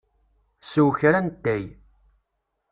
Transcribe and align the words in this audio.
Sew 0.69 0.89
kra 0.97 1.19
n 1.21 1.27
ttay. 1.33 1.65